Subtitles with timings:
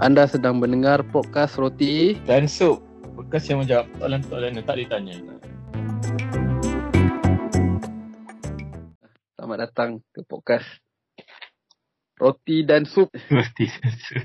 [0.00, 2.80] Anda sedang mendengar podcast Roti Dan Sup
[3.20, 5.12] Bekas yang menjawab soalan-soalan yang tak ditanya.
[9.36, 10.64] Selamat datang ke podcast
[12.16, 13.12] Roti dan Sup.
[13.12, 14.24] Roti dan Sup.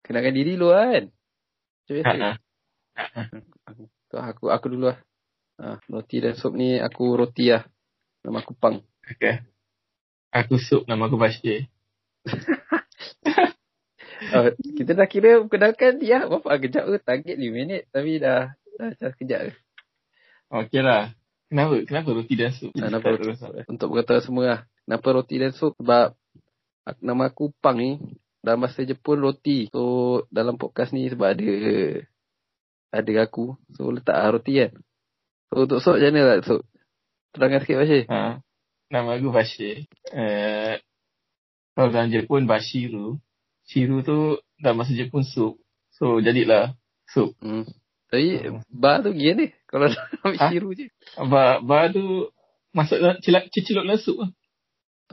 [0.00, 1.12] Kenalkan diri dulu kan?
[1.12, 2.28] Macam biasa.
[3.68, 3.82] Aku,
[4.16, 4.98] aku, aku dulu lah.
[5.60, 7.68] Ha, Roti dan Sup ni aku Roti lah.
[8.24, 8.80] Nama aku Pang.
[9.12, 9.44] Okay.
[10.32, 11.68] Aku Sup nama aku Bashir
[14.34, 16.26] uh, Kita dah kira kenalkan dia.
[16.26, 16.96] Berapa kejap ke?
[16.98, 17.86] Target 5 minit.
[17.94, 19.52] Tapi dah Dah dah kejap ke?
[20.50, 21.14] Okay lah.
[21.46, 21.74] Kenapa?
[21.86, 22.74] Kenapa roti dan sup?
[22.74, 23.38] Ah, Kita kenapa terus
[23.70, 24.60] Untuk berkata semua lah.
[24.84, 25.72] Kenapa roti dan sup?
[25.78, 26.18] Sebab
[27.00, 28.02] Nama aku Pang ni
[28.42, 29.70] Dalam bahasa Jepun roti.
[29.70, 31.50] So dalam podcast ni Sebab ada
[32.90, 33.54] Ada aku.
[33.78, 34.70] So letak lah roti kan.
[35.54, 36.62] So untuk sup macam mana lah sup?
[37.34, 38.02] Terangkan sikit Bashir.
[38.06, 38.38] Ha.
[38.94, 39.90] Nama aku Bashir.
[40.14, 40.78] Uh,
[41.74, 43.18] Kalau dalam Jepun Bashiru
[43.68, 45.60] Shiru tu Dalam bahasa Jepun sup
[45.94, 46.76] So jadilah
[47.08, 47.64] Sup hmm.
[48.12, 48.62] Tapi Hmm.
[48.70, 49.90] Bar tu gini Kalau
[50.24, 50.48] ambil Ha?
[50.78, 50.86] je
[51.24, 52.30] Ba, ba tu
[52.74, 54.30] Masuk celak, cecelok dalam sup lah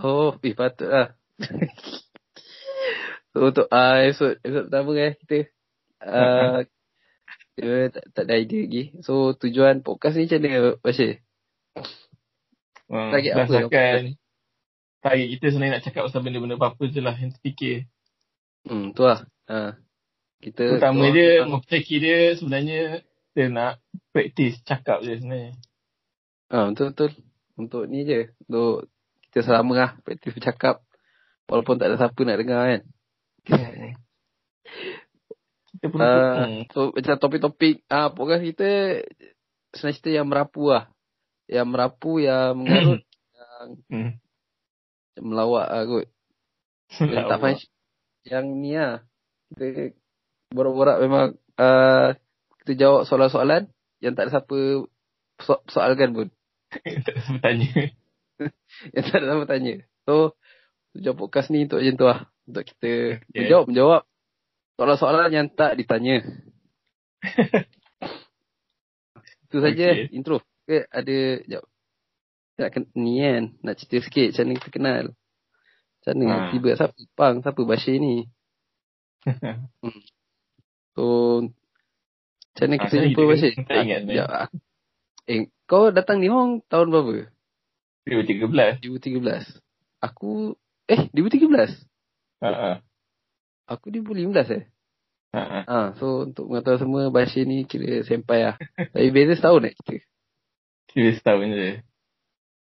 [0.02, 1.08] Oh Eh patut lah
[3.32, 5.38] So untuk uh, episode, episode pertama eh kita
[6.04, 6.60] uh,
[7.56, 8.84] kita tak, tak ada idea lagi.
[9.08, 11.24] So tujuan podcast ni macam mana Bashir?
[12.92, 13.56] Hmm, Target apa?
[15.02, 17.88] target kita sebenarnya nak cakap pasal benda-benda apa-apa je lah yang terfikir.
[18.68, 19.26] Hmm tu lah.
[19.50, 19.74] Uh,
[20.42, 22.82] kita Pertama tu- dia, mempercayai dia sebenarnya
[23.32, 23.80] dia nak
[24.12, 25.54] praktis cakap je sebenarnya.
[26.52, 27.12] Ah betul betul.
[27.56, 28.34] Untuk ni je.
[28.50, 28.90] Untuk
[29.30, 30.84] kita sama lah praktis bercakap.
[31.48, 32.82] Walaupun tak ada siapa nak dengar kan.
[35.72, 36.46] Kita pun Ah.
[36.46, 36.62] hmm.
[36.76, 39.02] So macam topik-topik ah podcast kita
[39.74, 40.92] senang cerita yang merapu lah.
[41.48, 43.02] Yang merapu yang mengarut
[43.36, 44.12] yang hmm.
[45.12, 46.08] macam melawak lah kot.
[47.00, 47.58] Yang tak faham
[48.26, 49.02] yang ni lah.
[49.52, 49.92] Kita
[50.52, 51.28] borak-borak memang
[51.58, 52.16] uh,
[52.64, 53.68] kita jawab soalan-soalan
[54.04, 54.58] yang tak ada siapa
[55.42, 56.28] so- soalkan pun.
[56.72, 57.72] tak ada bertanya.
[58.96, 59.74] Yang tak ada siapa tanya.
[60.10, 60.34] So,
[60.98, 62.20] tujuan podcast ni untuk macam tu lah.
[62.50, 62.92] Untuk kita
[63.22, 63.38] Okay.
[63.46, 64.02] menjawab-menjawab
[64.82, 66.26] soalan-soalan yang tak ditanya.
[69.46, 70.10] Itu saja Okay.
[70.16, 70.42] intro.
[70.66, 71.64] Ke ada jap.
[72.58, 75.06] Nak ni kan, nak cerita sikit macam mana kita kenal.
[76.02, 76.50] Macam mana Ha.
[76.50, 78.26] tiba siapa Pang, siapa Bashir ni.
[80.92, 81.04] So,
[82.52, 83.52] macam mana Ah, kita saya jumpa Bashir?
[83.64, 84.14] tak ingat ni.
[84.18, 84.64] Jap, aku-
[85.24, 87.30] Eh, kau datang ni Hong tahun berapa?
[88.04, 88.82] 2013.
[88.82, 89.46] 2013.
[90.02, 90.58] Aku,
[90.90, 91.70] eh 2013?
[92.42, 92.82] Ha
[93.70, 94.64] Aku 2015 eh?
[95.32, 95.64] ha.
[95.64, 98.56] Ha, so untuk mengetahui semua Bashir ni kira senpai lah.
[98.76, 100.02] Tapi beza setahun eh kita.
[100.92, 101.70] Kira setahun je.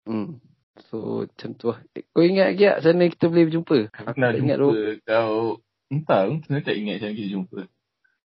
[0.07, 0.39] Hmm.
[0.93, 1.81] So macam tu lah.
[2.13, 3.79] Kau ingat lagi tak mana kita boleh berjumpa?
[3.97, 4.69] Aku tak jumpa ingat tu.
[5.09, 5.37] kau.
[5.89, 7.61] Entah, aku sebenarnya tak ingat macam kita jumpa.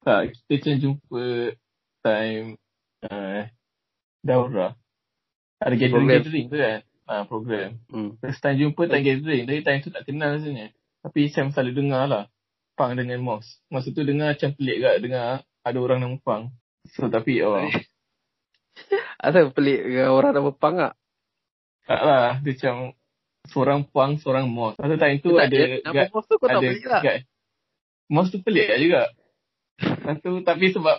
[0.03, 1.23] Tak, kita macam jumpa
[2.03, 2.45] time
[3.03, 3.41] uh,
[4.23, 4.67] Daura.
[5.59, 6.79] Ada gathering-gathering tu kan.
[7.03, 7.83] Ah, program.
[7.91, 8.15] Hmm.
[8.23, 9.43] First time jumpa time gathering.
[9.43, 10.71] Dari time tu tak kenal sebenarnya.
[11.03, 12.31] Tapi Sam selalu dengar lah.
[12.79, 13.59] Pang dengan Moss.
[13.67, 16.55] Masa tu dengar macam pelik kat dengar ada orang nama Pang.
[16.95, 17.59] So tapi oh.
[19.23, 20.95] Asal pelik dengan orang nama Pang tak?
[21.87, 22.29] Tak lah.
[22.41, 22.75] Dia macam
[23.47, 24.79] seorang Pang, seorang Moss.
[24.79, 27.01] Masa time tu Tak, ada Nama guy- bos tu kau tak ada tak?
[27.03, 27.19] guy.
[28.11, 29.03] Moss tu pelik lah juga.
[29.83, 30.97] Lepas tu tapi sebab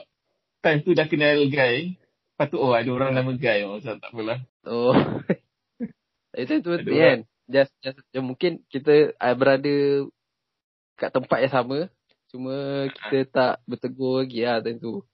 [0.61, 1.95] time tu dah kenal guy.
[2.35, 3.65] Lepas tu oh ada orang nama guy.
[3.65, 4.39] Oh macam tak apalah.
[4.67, 4.97] Oh.
[6.35, 7.19] Itu tu ni kan.
[7.45, 10.09] Just, just, just, mungkin kita uh, berada
[10.97, 11.79] kat tempat yang sama.
[12.33, 15.05] Cuma kita tak bertegur lagi lah time tu.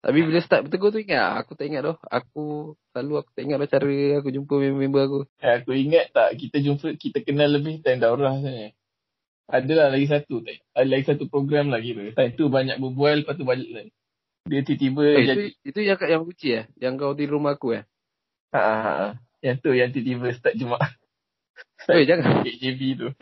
[0.00, 1.94] Tapi bila start bertegur tu ingat aku tak ingat tu.
[2.08, 5.20] Aku selalu aku tak ingat lah cara aku jumpa member-member aku.
[5.44, 8.72] Eh, aku ingat tak kita jumpa kita kenal lebih time daurah sebenarnya.
[9.50, 10.62] Ada lah lagi satu time.
[10.72, 12.00] Ada lagi satu program lagi tu.
[12.16, 13.84] Time tu banyak berbual lepas tu balik lah.
[14.48, 16.64] Dia tiba-tiba Eh, jadi itu, itu yang kat yang kuci eh?
[16.80, 17.84] Yang kau di rumah aku eh?
[18.56, 19.08] ha, ha, ha.
[19.44, 20.96] Yang tu yang tiba-tiba start Jumaat.
[21.92, 22.40] Oi, jangan.
[22.48, 23.08] JB tu.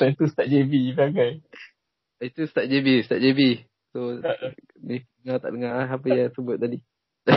[0.00, 1.44] Time tu start JB bagai.
[2.20, 3.64] Itu start JB, start JB.
[3.92, 4.20] So,
[4.86, 6.78] ni dengar tak dengar apa yang sebut tadi.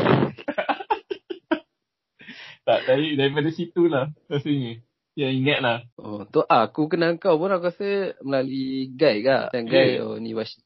[2.68, 4.78] Tak, dari, daripada situ lah rasanya.
[5.18, 5.78] Yang ingat lah.
[5.98, 9.50] Oh, tu ah, aku kenal kau pun aku rasa melalui guy ke.
[9.58, 10.06] Yang guy, Yeah.
[10.06, 10.62] oh ni Washi.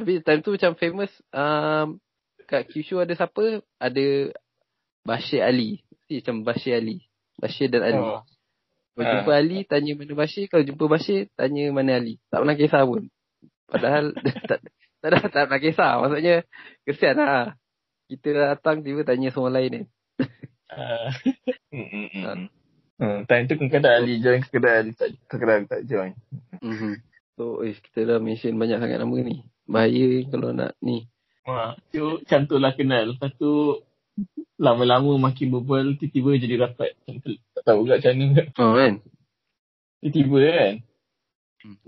[0.00, 2.00] Tapi time tu macam famous, um,
[2.48, 3.60] kat Kyushu ada siapa?
[3.76, 4.32] Ada
[5.04, 5.84] Bashir Ali.
[6.08, 7.04] Si macam Bashir Ali.
[7.36, 8.00] Bashir dan Ali.
[8.00, 8.24] Oh.
[8.96, 9.12] Kalau Ah.
[9.20, 10.48] jumpa Ali, tanya mana Bashir.
[10.48, 12.16] Kalau jumpa Bashir, tanya mana Ali.
[12.32, 13.12] Tak pernah kisah pun.
[13.68, 14.14] Padahal
[14.50, 14.60] tak,
[15.00, 15.92] tak, tak, tak pernah kisah.
[15.98, 16.36] Maksudnya,
[16.82, 17.54] kesian lah.
[18.06, 19.82] Kita datang, tiba tanya semua lain ni.
[20.68, 21.10] Ah.
[21.72, 22.36] Hmm, hmm, hmm, Ah.
[23.00, 23.18] hmm.
[23.26, 26.12] Time tu kadang-kadang Ali join, kadang-kadang Ali tak, kadang-kadang tak join.
[26.60, 26.92] Mhm.
[27.34, 29.42] So, eh, kita dah mention banyak sangat nama ni.
[29.64, 31.08] Bahaya kalau nak ni.
[31.42, 33.16] Ha, so, macam tu lah kenal.
[33.16, 33.80] Lepas tu,
[34.60, 36.92] lama-lama makin berbual, tiba-tiba jadi rapat.
[37.56, 38.42] Tak tahu pula macam mana.
[38.60, 38.92] Oh kan?
[39.98, 40.74] Tiba-tiba kan.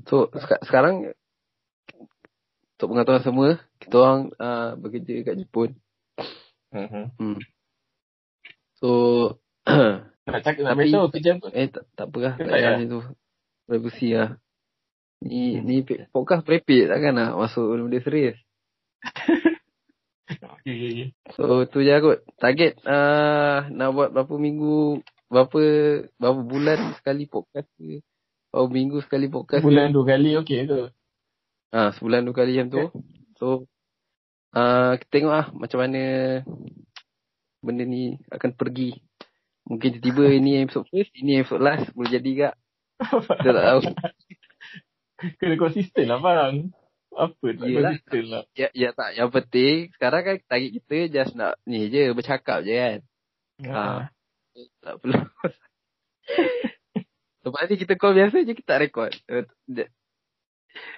[0.09, 1.13] So, seka- sekarang
[2.85, 3.49] untuk pengetahuan semua,
[3.81, 5.71] kita orang uh, bekerja kat Jepun.
[6.69, 7.09] Uh-huh.
[7.17, 7.41] Hmm.
[8.77, 8.89] So,
[10.29, 11.49] Nak cakap, nak beritahu kerja apa?
[11.57, 12.35] eh tak, tak apa lah.
[12.37, 12.77] Tak payah.
[12.85, 13.01] tu.
[13.65, 14.37] Privacy lah.
[15.25, 18.37] Ni, ni pe- podcast prepit takkan nak masuk benda serius.
[20.25, 21.09] Okay, okay, okay.
[21.37, 22.25] So, tu je kot.
[22.41, 25.61] Target uh, nak buat berapa minggu, berapa
[26.17, 28.01] berapa bulan sekali podcast ke.
[28.49, 29.69] Berapa minggu sekali podcast ke.
[29.69, 30.89] Bulan dua kali okey tu.
[31.75, 32.85] Ah, sebulan dua kali macam tu.
[33.35, 33.47] So,
[34.55, 36.03] uh, kita tengok lah macam mana
[37.59, 38.95] benda ni akan pergi.
[39.67, 41.91] Mungkin tiba-tiba ini episode first, ini episode last.
[41.99, 42.55] Boleh jadi kak.
[43.27, 43.81] Kita tak tahu.
[45.43, 46.71] Kena konsisten lah bang.
[47.11, 47.99] Apa tak Yelah.
[47.99, 48.43] konsisten lah.
[48.55, 49.19] Ya, ya tak.
[49.19, 52.99] Yang penting, sekarang kan target kita just nak ni je, bercakap je kan.
[53.67, 54.15] Ha.
[54.79, 55.19] Tak perlu.
[57.45, 59.11] Lepas ni kita call biasa je, kita tak record.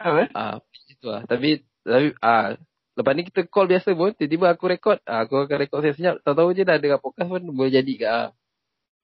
[0.00, 0.23] Apa?
[0.32, 0.56] Ah,
[0.88, 1.23] itu lah.
[1.28, 2.56] Tapi, tapi ah,
[2.96, 6.14] lepas ni kita call biasa pun, tiba-tiba aku record, ah, aku akan record saya senyap.
[6.25, 8.06] Tahu-tahu je dah dekat podcast pun boleh jadi ke.
[8.06, 8.28] Ah.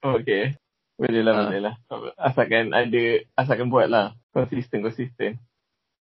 [0.02, 0.56] Okay.
[0.98, 1.42] Boleh lah, Ha.
[1.48, 1.74] boleh lah.
[2.20, 3.02] Asalkan ada,
[3.34, 4.14] asalkan buat lah.
[4.30, 5.40] Konsisten, konsisten.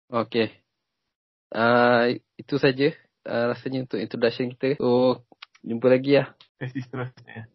[0.10, 0.50] Okay.
[1.50, 2.94] Uh, itu saja
[3.26, 4.78] uh, rasanya untuk introduction kita.
[4.82, 5.22] So,
[5.62, 6.34] jumpa lagi lah.
[6.58, 7.46] Sesi seterusnya.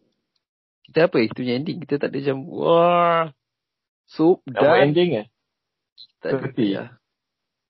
[0.85, 1.17] Kita apa?
[1.23, 1.81] Itu punya ending.
[1.83, 3.23] Kita tak ada macam, wah,
[4.05, 5.23] sup buat dan ending ke?
[6.19, 6.67] Tak ada roti.
[6.73, 6.85] ya.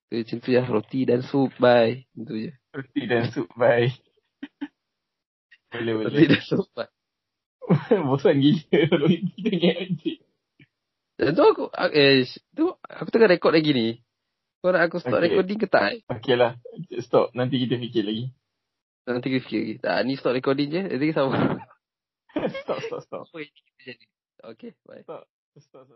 [0.06, 0.62] So, macam tu je.
[0.62, 1.50] Roti dan sup.
[1.58, 2.06] Bye.
[2.18, 2.52] Itu je.
[2.72, 3.90] Roti dan sup, bye.
[5.72, 6.28] boleh, Roti boleh.
[6.30, 6.66] dan sup.
[6.72, 6.90] Bye.
[8.06, 10.22] Bosan gila ni anjing.
[11.16, 13.88] Dan tu aku, ah, eh, tu aku tengah record lagi ni.
[14.60, 15.32] Kau nak aku stop Okay.
[15.32, 16.02] recording ke tak?
[16.06, 16.54] Okay lah.
[17.00, 17.32] Stop.
[17.32, 18.30] Nanti kita fikir lagi.
[19.06, 19.74] Nanti kita fikir lagi.
[19.80, 20.82] Tak, ni stop recording je.
[20.86, 21.56] Nanti sama.
[22.62, 23.22] stop, stop, stop.
[23.32, 25.02] Okay, bye.
[25.02, 25.24] Stop,
[25.56, 25.86] stop.